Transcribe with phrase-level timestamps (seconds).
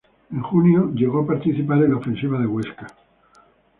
[0.31, 2.87] En junio llegó participar en la ofensiva de Huesca.